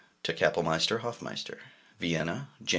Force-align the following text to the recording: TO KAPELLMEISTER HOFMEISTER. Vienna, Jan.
TO 0.23 0.33
KAPELLMEISTER 0.33 0.97
HOFMEISTER. 1.03 1.59
Vienna, 1.99 2.47
Jan. 2.63 2.69